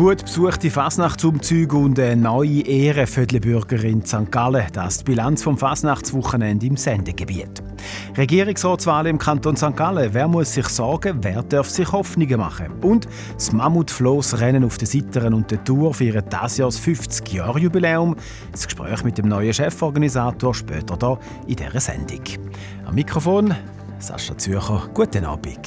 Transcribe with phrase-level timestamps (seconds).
[0.00, 4.32] Gut besuchte Fasnachtsumzüge und eine neue Ehre für die Bürgerin St.
[4.32, 4.64] Gallen.
[4.72, 7.62] Das ist die Bilanz vom Fasnachtswochenende im Sendegebiet.
[8.16, 9.76] Regierungsratswahl im Kanton St.
[9.76, 10.08] Gallen.
[10.14, 12.68] Wer muss sich sorgen, wer darf sich Hoffnungen machen?
[12.80, 18.16] Und das Mammutflossrennen auf den Sitteren und der Tour feiert dieses Jahr das 50-Jahr-Jubiläum.
[18.52, 22.22] Das Gespräch mit dem neuen Cheforganisator später hier in dieser Sendung.
[22.86, 23.54] Am Mikrofon
[23.98, 24.88] Sascha Zürcher.
[24.94, 25.60] Guten Abend.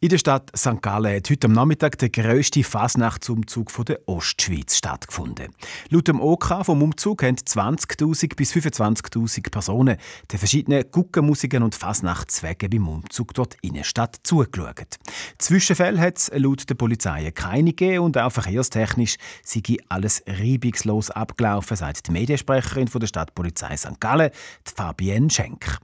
[0.00, 0.80] In der Stadt St.
[0.80, 5.48] Gallen hat heute am Nachmittag der grösste Fasnachtsumzug der Ostschweiz stattgefunden.
[5.90, 9.96] Laut dem OK vom Umzug haben 20.000 bis 25.000 Personen
[10.30, 15.00] den verschiedenen Guckenmusiken und Fasnachtswegen beim Umzug dort in der Stadt zugeschaut.
[15.38, 21.76] Zwischenfälle hat es laut der Polizei keine gegeben und auch verkehrstechnisch sei alles reibungslos abgelaufen,
[21.76, 23.98] sagt die Mediensprecherin der Stadtpolizei St.
[23.98, 24.30] Gallen,
[24.62, 25.80] Fabienne Schenk.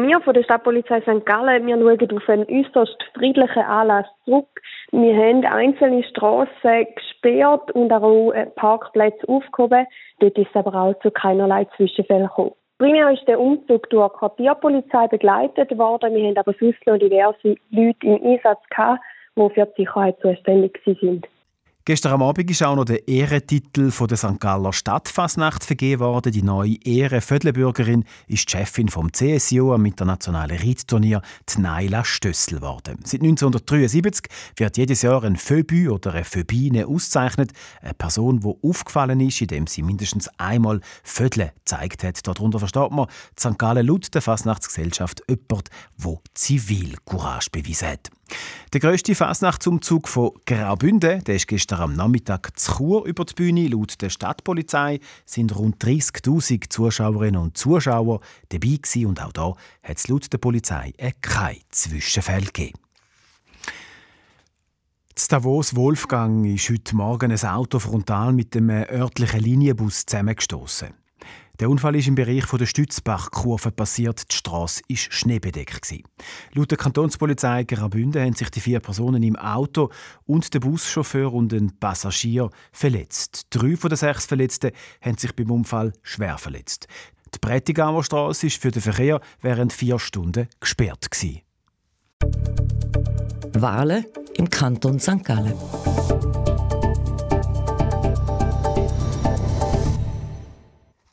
[0.00, 1.26] Wir von der Stadtpolizei St.
[1.26, 4.62] Gallen, wir schauen auf einen äußerst friedlichen Anlass zurück.
[4.92, 9.88] Wir haben einzelne Strassen gesperrt und auch Parkplätze aufgehoben.
[10.20, 12.52] Dort ist aber auch zu keinerlei Zwischenfällen gekommen.
[12.78, 16.14] Primär ist der Umzug durch die Quartierpolizei begleitet worden.
[16.14, 19.00] Wir haben aber sonst noch diverse Leute im Einsatz gehabt,
[19.34, 21.26] die für die Sicherheit zuständig sind.
[21.88, 24.38] Gestern am Abend ist auch noch der Ehrentitel von der St.
[24.38, 26.32] Galler Stadtfasnacht vergeben worden.
[26.32, 32.98] Die neue Ehrenvödelbürgerin ist die Chefin vom CSIO am internationalen Reitturnier, die Naila Stössel geworden.
[33.04, 37.52] Seit 1973 wird jedes Jahr ein Phöbü oder eine Phöbine ausgezeichnet.
[37.80, 42.26] Eine Person, die aufgefallen ist, indem sie mindestens einmal Vödel gezeigt hat.
[42.26, 43.06] Darunter versteht man
[43.38, 43.58] die St.
[43.58, 48.10] Gallen laut der Fasnachtsgesellschaft jemand, der Zivilcourage bewiesen hat.
[48.72, 53.68] Der grösste Fasnachtsumzug von Graubünden der ist gestern am Nachmittag zu Chur über die Bühne.
[53.68, 59.96] Laut der Stadtpolizei sind rund 30.000 Zuschauerinnen und Zuschauer dabei gewesen und auch da hat
[59.96, 62.78] es laut der Polizei kein Zwischenfall gegeben.
[65.18, 71.07] In Davos Wolfgang ist heute Morgen ein Auto frontal mit dem örtlichen Linienbus zusammengestoßen.
[71.60, 74.30] Der Unfall ist im Bereich der Stützbachkurve passiert.
[74.30, 75.92] Die Straße war schneebedeckt.
[76.52, 79.90] Laut der Kantonspolizei Graubünden haben sich die vier Personen im Auto
[80.24, 83.48] und der Buschauffeur und ein Passagier verletzt.
[83.50, 84.70] Drei von den sechs Verletzten
[85.02, 86.86] haben sich beim Unfall schwer verletzt.
[87.34, 91.08] Die Prättigauer Straße ist für den Verkehr während vier Stunden gesperrt.
[93.54, 94.04] Wahlen
[94.36, 95.24] im Kanton St.
[95.24, 95.54] Gallen.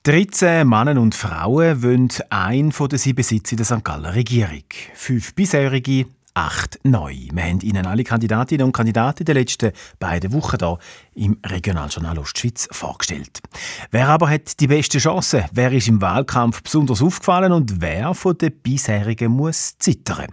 [0.05, 3.83] 13 Männer und Frauen wollen einen von den sieben Sitzen der St.
[3.83, 4.61] Galler Regierung.
[4.93, 6.05] Fünf bisherige,
[6.35, 7.15] acht neu.
[7.31, 10.77] Wir haben Ihnen alle Kandidatinnen und Kandidaten den letzten beiden Wochen hier
[11.15, 13.41] im Regionaljournal Ostschweiz vorgestellt.
[13.89, 15.45] Wer aber hat die beste Chance?
[15.53, 20.27] Wer ist im Wahlkampf besonders aufgefallen und wer von den bisherigen muss zittern?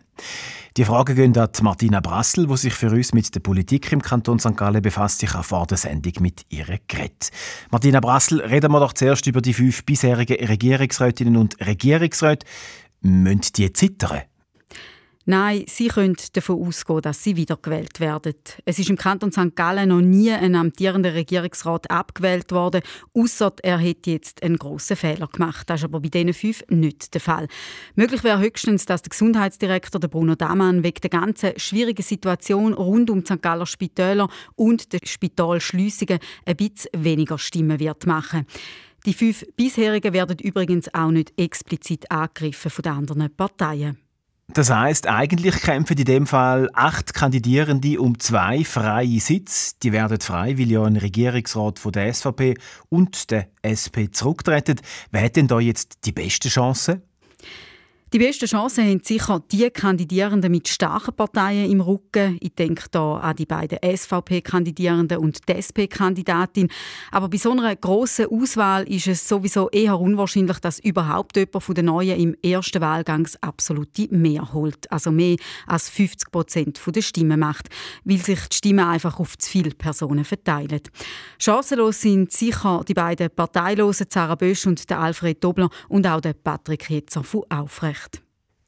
[0.77, 4.39] Die Fragen gehen an Martina Brassel, die sich für uns mit der Politik im Kanton
[4.39, 4.57] St.
[4.57, 5.23] Gallen befasst.
[5.23, 7.31] Ich habe vor der Sendung mit ihr geredet.
[7.71, 12.47] Martina Brassel, reden wir doch zuerst über die fünf bisherigen Regierungsrätinnen und Regierungsräte.
[13.03, 14.23] Müssen die zittern?
[15.25, 18.35] Nein, Sie können davon ausgehen, dass Sie wiedergewählt werden.
[18.65, 19.55] Es ist im Kanton St.
[19.55, 22.83] Gallen noch nie ein amtierender Regierungsrat abgewählt worden,
[23.15, 25.71] außer er hätte jetzt einen grossen Fehler gemacht.
[25.71, 27.47] Das ist aber bei diesen fünf nicht der Fall.
[27.95, 33.09] Möglich wäre höchstens, dass der Gesundheitsdirektor der Bruno Damann wegen der ganzen schwierigen Situation rund
[33.09, 33.41] um die St.
[33.41, 38.45] Galler Spitäler und die Spitalschliessungen ein bisschen weniger Stimmen wird machen.
[39.07, 43.99] Die fünf bisherigen werden übrigens auch nicht explizit angegriffen von den anderen Parteien.
[44.49, 49.75] Das heißt, eigentlich kämpfen in dem Fall acht Kandidierende um zwei freie Sitze.
[49.83, 52.57] Die werden frei, weil ja ein Regierungsrat von der SVP
[52.91, 54.81] und der SP zurücktreten.
[55.11, 57.01] Wer hat denn da jetzt die beste Chance?
[58.13, 62.37] Die besten Chancen haben sicher die Kandidierenden mit starken Parteien im Rücken.
[62.43, 66.69] Ich denke da an die beiden SVP-Kandidierenden und die SP-Kandidatin.
[67.11, 71.75] Aber bei so einer grossen Auswahl ist es sowieso eher unwahrscheinlich, dass überhaupt jemand von
[71.75, 74.93] den Neuen im ersten Wahlgang absolute Mehr holt.
[74.93, 75.37] Also mehr
[75.67, 77.71] als 50 Prozent der Stimmen macht,
[78.05, 80.83] weil sich die Stimmen einfach auf zu viele Personen verteilen.
[81.39, 86.91] Chancenlos sind sicher die beiden Parteilosen Sarah Bösch und Alfred Dobler und auch der Patrick
[86.91, 88.02] Hetzer von Aufrecht.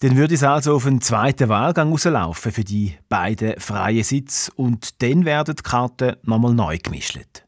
[0.05, 5.01] Dann würde es also auf einen zweiten Wahlgang rauslaufen für die beiden freien Sitze und
[5.01, 7.45] dann werden die Karten nochmal neu gemischt.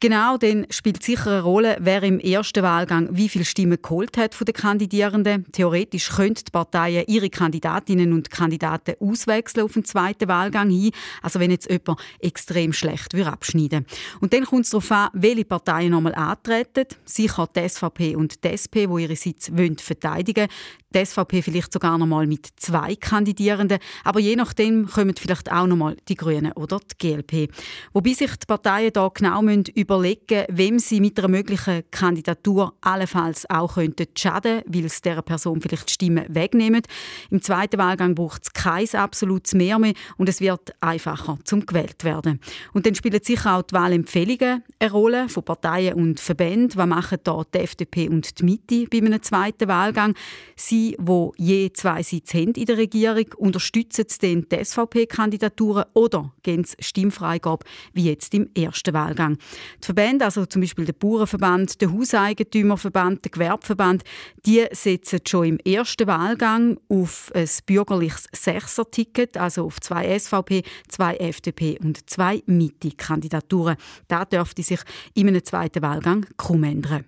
[0.00, 4.32] Genau, dann spielt sicher eine Rolle, wer im ersten Wahlgang wie viele Stimmen geholt hat
[4.32, 5.50] von den Kandidierenden.
[5.50, 10.92] Theoretisch könnten die Parteien ihre Kandidatinnen und Kandidaten auswechseln auf den zweiten Wahlgang hin.
[11.20, 13.96] Also wenn jetzt jemand extrem schlecht abschneiden würde.
[14.20, 16.86] Und dann kommt es darauf an, welche Parteien nochmal antreten.
[17.04, 20.50] Sicher die SVP und die SP, die ihre Sitze verteidigen wollen.
[20.94, 25.66] Die SVP vielleicht sogar noch mal mit zwei Kandidierenden, aber je nachdem kommen vielleicht auch
[25.66, 27.52] noch mal die Grünen oder die GLP.
[27.92, 33.48] Wobei sich die Parteien da genau müssen überlegen, wem sie mit einer möglichen Kandidatur allenfalls
[33.50, 36.82] auch könnten schaden, weil es dieser Person vielleicht Stimmen wegnehmen.
[37.30, 42.04] Im zweiten Wahlgang braucht es kein absolutes Mehr mehr und es wird einfacher zum gewählt
[42.04, 42.40] werden.
[42.72, 46.78] Und dann spielen sicher auch die Wahlempfehlungen eine Rolle von Parteien und Verbänden.
[46.78, 50.14] Was machen da die FDP und die Mitte bei einem zweiten Wahlgang?
[50.56, 56.64] Sie, wo je zwei Sitze haben in der Regierung, unterstützen dann die SVP-Kandidaturen oder gehen
[56.64, 59.38] sie Stimmfreigabe wie jetzt im ersten Wahlgang?
[59.82, 64.04] Die Verbände, also zum Beispiel der Bauernverband, der Hauseigentümerverband, der Gewerbeverband,
[64.46, 71.16] die setzen schon im ersten Wahlgang auf ein bürgerliches Sechser-Ticket, also auf zwei SVP, zwei
[71.16, 73.76] FDP und zwei Mitte-Kandidaturen.
[74.08, 74.80] Da dürfte sich
[75.14, 77.04] in einem zweiten Wahlgang kaum ändern.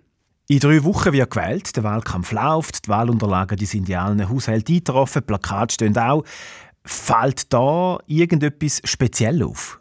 [0.50, 4.74] In drei Wochen wird gewählt, der Wahlkampf läuft, die Wahlunterlagen die sind in allen Haushalten
[4.74, 6.24] eingetroffen, Plakate stehen auch.
[6.84, 9.80] Fällt da irgendetwas speziell auf?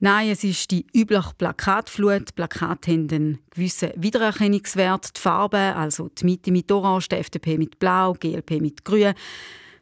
[0.00, 2.34] Nein, es ist die übliche Plakatflut.
[2.34, 5.16] Plakate haben einen gewissen Wiedererkennungswert.
[5.16, 9.14] Die Farben, also die Mitte mit Orange, die FDP mit Blau, die GLP mit Grün.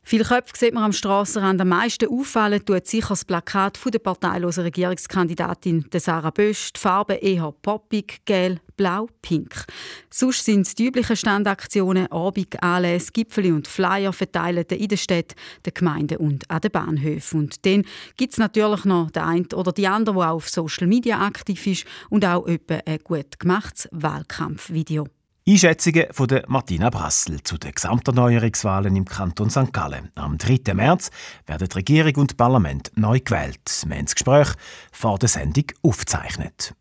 [0.08, 1.60] Viele Köpfe sieht man am Strassenrand.
[1.60, 6.72] Am meisten auffallen tut sicher das Plakat der parteilosen Regierungskandidatin Sarah Bösch.
[6.74, 9.64] Die Farben eher poppig, gelb, blau, pink.
[10.08, 15.34] Sonst sind es die üblichen Standaktionen, Abend, Anlässe, Gipfel und Flyer verteilt in den Städten,
[15.66, 17.40] den Gemeinden und an den Bahnhöfen.
[17.40, 17.84] Und dann
[18.16, 21.66] gibt es natürlich noch den einen oder die andere, der auch auf Social Media aktiv
[21.66, 25.08] ist und auch etwa ein gut gemachtes Wahlkampfvideo.
[25.48, 29.72] Einschätzungen von der Martina Brassel zu den Gesamterneuerungswahlen im Kanton St.
[29.72, 30.10] Gallen.
[30.16, 30.74] Am 3.
[30.74, 31.12] März
[31.46, 33.84] werden Regierung und Parlament neu gewählt.
[33.86, 34.48] Wir haben das Gespräch
[34.90, 36.74] vor der Sendung aufgezeichnet.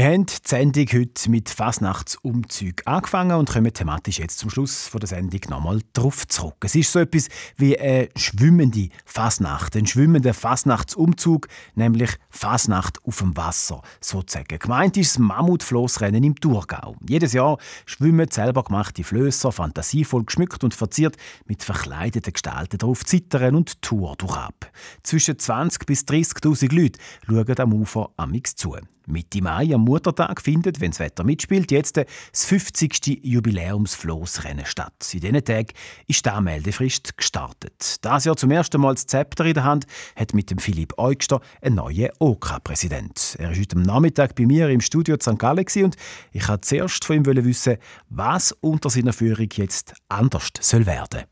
[0.00, 5.06] Wir haben die Sendung heute mit Fasnachtsumzug angefangen und kommen thematisch jetzt zum Schluss der
[5.06, 6.54] Sendung nochmal darauf zurück.
[6.64, 13.36] Es ist so etwas wie eine schwimmende Fasnacht, ein schwimmender Fasnachtsumzug, nämlich Fasnacht auf dem
[13.36, 14.58] Wasser sozusagen.
[14.58, 16.96] Gemeint ist das Mammutflossrennen im Thurgau.
[17.06, 23.54] Jedes Jahr schwimmen selber gemachte Flösser, fantasievoll geschmückt und verziert mit verkleideten Gestalten drauf zittern
[23.54, 24.72] und Tour durchab.
[25.02, 28.78] Zwischen 20 bis 30.000 Leute schauen am Ufer amix zu.
[29.06, 33.20] Mitte Mai am Muttertag findet, wenn das Wetter mitspielt, jetzt das 50.
[33.24, 34.92] Jubiläumsflossrennen statt.
[35.12, 35.68] In diesen Tagen
[36.06, 37.96] ist die Anmeldefrist gestartet.
[38.02, 39.86] Das Jahr zum ersten Mal das Zepter in der Hand
[40.16, 43.36] hat mit dem Philipp Eugster ein neuer OK-Präsident.
[43.38, 45.38] Er war heute Nachmittag bei mir im Studio St.
[45.38, 45.96] Gallen und
[46.32, 47.76] ich wollte zuerst von ihm wissen,
[48.08, 51.24] was unter seiner Führung jetzt anders soll werden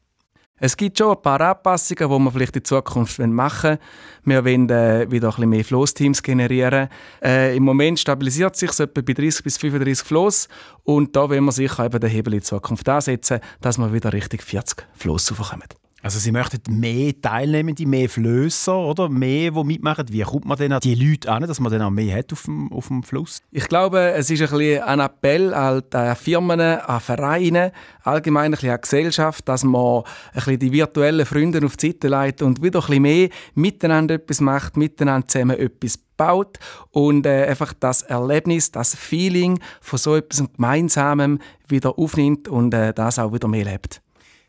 [0.61, 3.79] es gibt schon ein paar Anpassungen, die wir vielleicht in Zukunft machen wollen.
[4.25, 6.89] Wir wollen äh, wieder ein bisschen mehr Floßteams generieren.
[7.23, 10.49] Äh, Im Moment stabilisiert sich es etwa bei 30 bis 35 Floß.
[10.85, 14.43] Und da wollen wir sicher eben den Hebel in Zukunft ansetzen, dass wir wieder richtig
[14.43, 15.88] 40 Floß raufkommen.
[16.09, 19.11] Also Sie möchten mehr Teilnehmende, mehr Flösser, oder?
[19.11, 20.07] Mehr, die mitmachen.
[20.09, 22.45] Wie kommt man denn an die Leute an, dass man dann auch mehr hat auf
[22.45, 23.43] dem, auf dem Fluss?
[23.51, 25.83] Ich glaube, es ist ein, bisschen ein Appell an
[26.17, 27.73] Firmen, an Vereine,
[28.05, 31.89] allgemein ein bisschen an die Gesellschaft, dass man ein bisschen die virtuellen Freunde auf die
[31.89, 36.59] Seite leitet und wieder ein bisschen mehr miteinander etwas macht, miteinander zusammen etwas baut
[36.91, 41.39] und äh, einfach das Erlebnis, das Feeling von so etwas Gemeinsamem
[41.69, 44.01] wieder aufnimmt und äh, das auch wieder mehr lebt.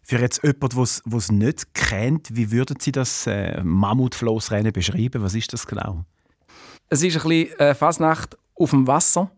[0.10, 5.22] Für jetzt jemanden, der es nicht kennt, wie würden Sie das äh, Mammutflossrennen beschreiben?
[5.22, 6.04] Was ist das genau?
[6.89, 9.30] Es ist ein bisschen äh, Fasnacht auf dem Wasser.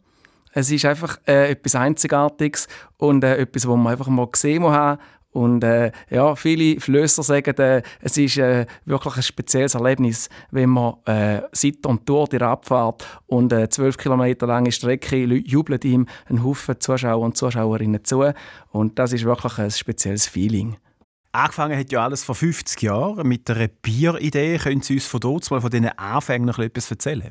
[0.54, 5.02] Es ist einfach äh, etwas Einzigartiges und äh, etwas, was man einfach mal gesehen haben
[5.32, 10.70] und äh, ja, viele Flösser sagen, äh, es ist äh, wirklich ein spezielles Erlebnis, wenn
[10.70, 16.08] man äh, sitzt und durch die Abfahrt und äh, zwölf Kilometer lange Strecke jubeln ihm
[16.28, 18.34] ein Haufen Zuschauer und Zuschauerinnen zu.
[18.72, 20.78] Und das ist wirklich ein spezielles Feeling.
[21.32, 24.58] Angefangen hat ja alles vor 50 Jahren mit einer Bieridee.
[24.58, 27.30] Können Sie uns von dort mal von diesen Anfängen noch etwas erzählen?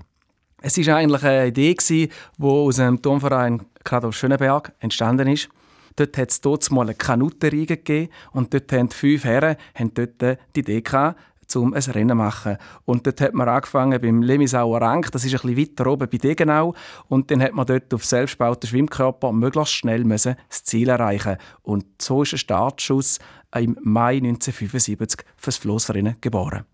[0.63, 5.51] Es war eigentlich eine Idee, die aus einem Turmverein gerade auf Schöneberg entstanden ist.
[5.97, 10.39] Dort hat es dort mal eine Kanutenreihe gegeben und dort haben fünf Herren haben dort
[10.55, 11.19] die Idee gehabt,
[11.57, 12.57] um ein Rennen zu machen.
[12.85, 16.19] Und dort hat man angefangen beim Lemisauer Rank, das ist ein bisschen weiter oben bei
[16.19, 16.75] Degenau.
[17.09, 21.85] Und dann hat man dort auf selbstbauten Schwimmkörper möglichst schnell müssen das Ziel erreichen Und
[22.01, 23.19] so ist ein Startschuss
[23.55, 26.65] im Mai 1975 für das Flossrennen geboren.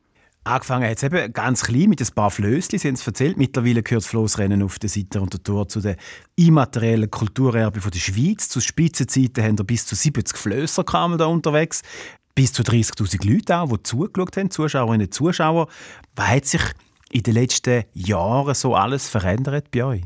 [0.46, 3.36] Angefangen hat es eben ganz klein mit ein paar Flößchen, Sie haben es erzählt.
[3.36, 5.96] Mittlerweile gehört das Flossrennen auf der Seite und der Tor zu den
[6.36, 8.48] immateriellen Kulturerbe der Schweiz.
[8.48, 11.82] Zu Spitzenzeiten haben wir bis zu 70 Flösser da unterwegs.
[12.36, 15.66] Bis zu 30'000 Leute auch, die zugeschaut haben, Zuschauerinnen und Zuschauer.
[16.14, 16.62] Was hat sich
[17.10, 20.02] in den letzten Jahren so alles verändert bei euch?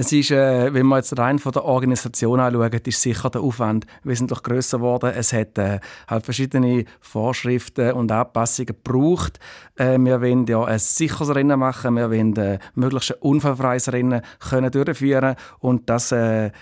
[0.00, 3.84] Es ist, äh, wenn man jetzt rein von der Organisation anschaut, ist sicher der Aufwand
[4.04, 5.12] wesentlich größer geworden.
[5.12, 9.40] Es hat äh, halt verschiedene Vorschriften und Anpassungen gebraucht.
[9.74, 14.22] Äh, wir wollen ja ein sicheres Rennen machen, wir wollen äh, möglichst ein unfallfreies Rennen
[14.38, 16.52] können durchführen und das äh,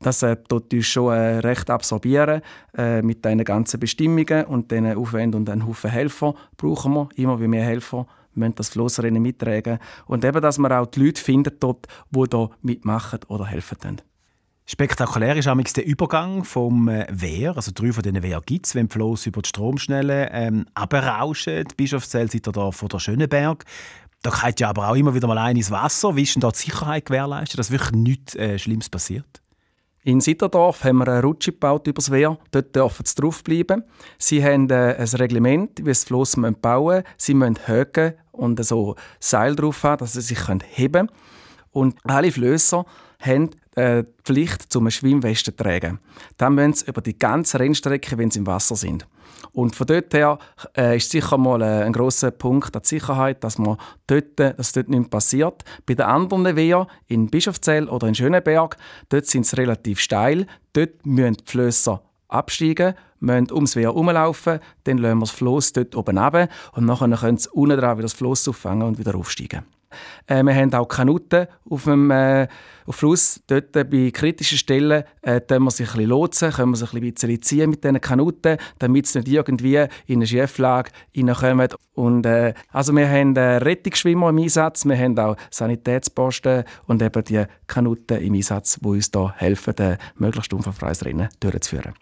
[0.00, 2.42] das äh, tut uns schon äh, recht absorbieren
[2.76, 7.40] äh, mit diesen ganzen Bestimmungen und diesen Aufwänden und einen Haufen Helfer brauchen wir, immer
[7.40, 9.78] wie mehr Helfer müssen das Flossrennen mittragen.
[10.06, 14.02] Und eben, dass man auch die Leute findet dort, die da mitmachen oder helfen können.
[14.64, 18.74] Spektakulär ist auch der Übergang vom äh, Wehr, also drei von diesen Wehr gibt es,
[18.74, 21.64] wenn die Floss über die Stromschnelle ähm, abrauschen.
[21.64, 23.64] Die Bischofszell ihr da vor der Schöneberg.
[24.22, 26.14] Da geht ja aber auch immer wieder mal ein ins Wasser.
[26.14, 29.42] Wie ist denn da die Sicherheit gewährleistet, dass wirklich nichts äh, Schlimmes passiert?
[30.04, 32.38] In Sitterdorf haben wir eine Rutsche gebaut übers Wehr.
[32.50, 33.84] Dort dürfen sie draufbleiben.
[34.18, 37.04] Sie haben äh, ein Reglement, wie sie das Floss bauen müssen.
[37.18, 41.10] Sie müssen höken und so Seil drauf haben, dass sie sich heben können.
[41.70, 42.84] Und alle Flösser
[43.18, 46.00] haben äh, die Pflicht, zum Schwimmwesten zu tragen.
[46.36, 49.06] Dann müssen sie über die ganze Rennstrecke, wenn sie im Wasser sind.
[49.52, 50.38] Und von dort her
[50.76, 54.88] äh, ist sicher mal äh, ein großer Punkt die Sicherheit, dass man dort, dass dort
[54.88, 55.64] nichts passiert.
[55.86, 58.76] Bei den anderen Wehren, in Bischofszell oder in Schöneberg,
[59.08, 60.46] dort sind es relativ steil.
[60.74, 65.94] Dort müssen die Flösser absteigen, müssen ums Wehr herumlaufen, dann lassen wir das Floss dort
[65.96, 69.62] oben runter und dann können sie unten dran wieder das Floss auffangen und wieder aufsteigen.
[70.26, 72.48] Äh, wir haben auch Kanuten auf dem äh,
[72.86, 73.40] auf Fluss.
[73.46, 76.92] Dort äh, bei kritischen Stellen äh, können wir sich ein bisschen lotsen, können wir sich
[76.92, 81.68] ein bisschen ziehen mit diesen Kanuten, damit sie nicht irgendwie in eine Schieflage reinkommen.
[81.94, 87.24] Und, äh, also wir haben äh, Rettungsschwimmer im Einsatz, wir haben auch Sanitätsposten und eben
[87.24, 91.94] die Kanuten im Einsatz, die uns da helfen, ein möglichst unfallfreies Rennen durchzuführen.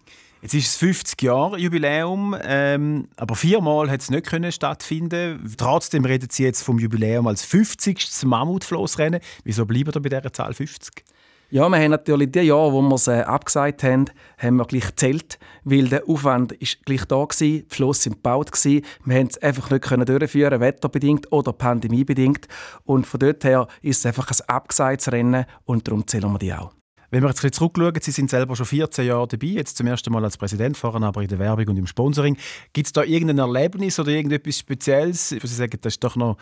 [0.42, 5.54] Jetzt ist es 50 Jahre Jubiläum, ähm, aber viermal hat es nicht können stattfinden.
[5.58, 8.24] Trotzdem redet Sie jetzt vom Jubiläum als 50.
[8.24, 9.20] Mammutflossrennen.
[9.44, 11.04] Wieso bleiben wir bei dieser Zahl 50?
[11.50, 14.06] Ja, wir haben natürlich die Jahre, wo wir es äh, abgesagt haben,
[14.38, 18.52] haben wir gleich gezählt, weil der Aufwand ist gleich da war, die Flosse sind gebaut
[18.52, 18.82] gewesen.
[19.04, 22.46] Wir haben es einfach nicht können durchführen, wetterbedingt oder pandemiebedingt.
[22.84, 26.54] Und von dort her ist es einfach ein abgesagtes Rennen und darum zählen wir die
[26.54, 26.79] auch.
[27.10, 30.12] Wenn wir jetzt ein zurückschauen, Sie sind selber schon 14 Jahre dabei, jetzt zum ersten
[30.12, 32.36] Mal als Präsident, vorher aber in der Werbung und im Sponsoring.
[32.72, 36.36] Gibt es da irgendein Erlebnis oder irgendetwas Spezielles, wo Sie sagen, das war doch noch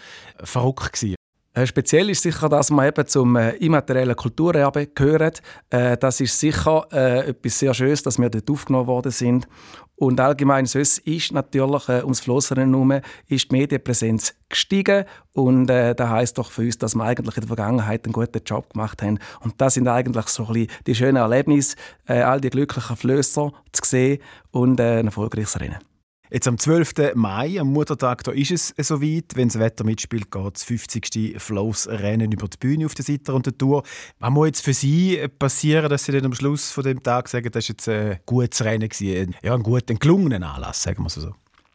[0.44, 1.17] verrückt gewesen?
[1.55, 5.43] Äh, speziell ist sicher, dass man eben zum äh, immateriellen Kulturerbe gehört.
[5.71, 9.49] Äh, das ist sicher etwas sehr Schönes, dass wir dort aufgenommen worden sind.
[9.97, 15.95] Und allgemein sonst ist natürlich äh, ums Flossrennen herum ist die Medienpräsenz gestiegen und äh,
[15.95, 19.02] das heißt doch für uns, dass wir eigentlich in der Vergangenheit einen guten Job gemacht
[19.02, 19.19] haben.
[19.40, 21.76] Und das sind eigentlich so ein bisschen die schönen Erlebnisse,
[22.07, 25.88] all die glücklichen Flösser zu sehen und ein erfolgreiches Rennen.
[26.30, 27.14] Jetzt am 12.
[27.14, 29.35] Mai, am Muttertag, da ist es soweit.
[29.35, 31.37] Wenn das Wetter mitspielt, geht das 50.
[31.38, 33.82] Flossrennen über die Bühne auf der Seite und der Tour.
[34.18, 37.50] Was muss jetzt für Sie passieren, dass Sie dann am Schluss von dem Tag sagen,
[37.50, 41.08] das war jetzt ein gutes Rennen, gewesen, ja, ein guter, ein gelungener Anlass, sagen wir
[41.08, 41.32] so?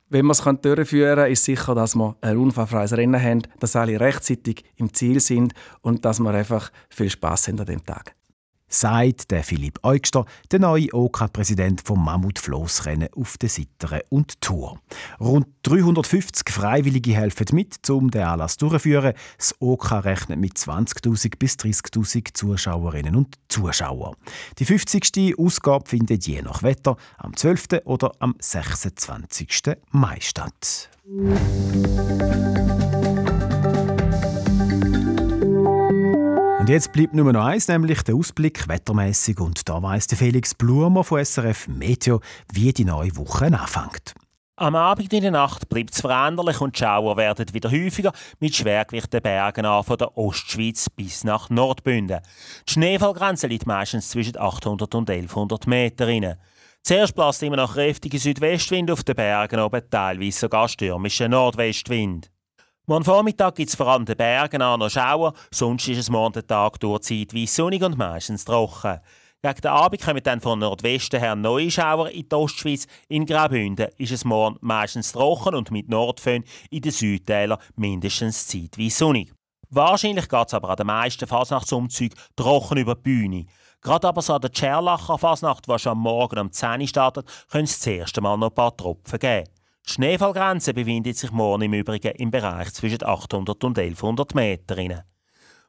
[0.09, 3.99] Wenn wir es durchführen können, ist sicher, dass wir ein unfallfreies Rennen haben, dass alle
[3.99, 8.13] rechtzeitig im Ziel sind und dass wir einfach viel Spaß haben an dem Tag
[8.73, 14.79] sagt der Philipp Eugster, der neue OK-Präsident vom Mammutflossrennen auf der Sitteren und Tour.
[15.19, 19.13] Rund 350 Freiwillige helfen mit, um den Anlass durchzuführen.
[19.37, 24.15] Das OK rechnet mit 20.000 bis 30.000 Zuschauerinnen und Zuschauern.
[24.57, 25.37] Die 50.
[25.37, 27.81] Ausgabe findet je nach Wetter am 12.
[27.85, 29.77] oder am 26.
[29.91, 30.89] Mai statt.
[36.63, 39.37] Und jetzt bleibt nur noch eins, nämlich der Ausblick wettermäßig.
[39.41, 42.21] Und da weiss der Felix Blumer von SRF Meteo,
[42.53, 44.13] wie die neue Woche anfängt.
[44.55, 48.55] Am Abend in der Nacht bleibt es veränderlich und die Schauer werden wieder häufiger mit
[48.55, 52.21] Schwergewichten Bergen an von der Ostschweiz bis nach Nordbünden.
[52.69, 56.07] Die Schneefallgrenze liegt meistens zwischen 800 und 1100 Meter.
[56.07, 56.37] Rein.
[56.81, 62.32] Zuerst bläst immer noch kräftige Südwestwind auf den Bergen oben, teilweise sogar stürmischer Nordwestwind.
[62.85, 66.33] Morgen Vormittag gibt es vor allem den Bergen an noch Schauer, sonst ist es morgen
[66.33, 68.99] der Tag durch zeitweise sonnig und meistens trocken.
[69.41, 72.85] Gegen den Abend kommen dann von Nordwesten her neue Schauer in die Ostschweiz.
[73.07, 78.97] In Graubünden ist es morgen meistens trocken und mit Nordföhn in den Südtälern mindestens zeitweise
[78.97, 79.31] sonnig.
[79.69, 83.45] Wahrscheinlich geht es aber an den meisten Fasnachtsumzügen trocken über die Bühne.
[83.79, 87.29] Gerade aber so an der Tscherlacher Fasnacht, die schon am Morgen um 10 Uhr startet,
[87.49, 89.52] können es das erste Mal noch ein paar Tropfen geben.
[89.85, 95.03] Die Schneefallgrenze befindet sich morgen im Übrigen im Bereich zwischen 800 und 1100 Metern.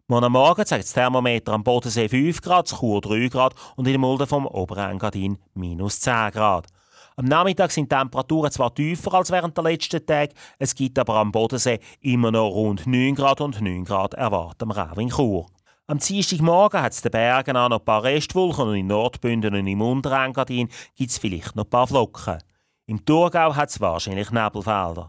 [0.06, 3.98] Morgen Morgen zeigt das Thermometer am Bodensee 5 Grad, Chur 3 Grad und in der
[3.98, 6.68] Mulde vom Oberengadin minus 10 Grad.
[7.16, 11.16] Am Nachmittag sind die Temperaturen zwar tiefer als während der letzten Tage, es gibt aber
[11.16, 15.46] am Bodensee immer noch rund 9 Grad und 9 Grad erwarten wir auch in Chur.
[15.88, 19.66] Am Dienstagmorgen hat es den Bergen auch noch ein paar Restwolken und in Nordbünden und
[19.66, 22.38] im Unterengadin gibt es vielleicht noch ein paar Flocken.
[22.86, 25.08] Im Thurgau hat es wahrscheinlich Nebelfelder.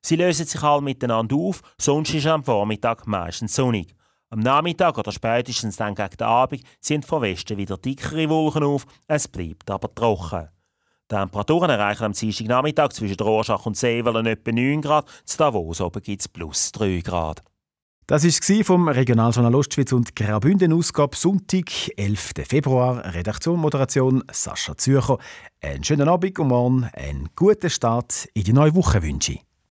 [0.00, 3.94] Sie lösen sich alle miteinander auf, sonst ist am Vormittag meistens sonnig.
[4.30, 8.86] Am Nachmittag oder spätestens dann gegen den Abend sind von Westen wieder dickere Wolken auf,
[9.06, 10.48] es bleibt aber trocken.
[11.10, 16.02] Die Temperaturen erreichen am Dienstagnachmittag zwischen Rorschach und Seewellen etwa 9 Grad, zu Davos oben
[16.02, 17.42] gibt es plus 3 Grad.
[18.08, 22.32] Das war vom Regionaljournal Ostschweiz und Graubünden Ausgabe Sonntag, 11.
[22.48, 23.14] Februar.
[23.14, 25.18] Redaktion, Moderation Sascha Zürcher.
[25.60, 29.51] Einen schönen Abend und morgen einen guten Start in die neue Woche wünsche ich.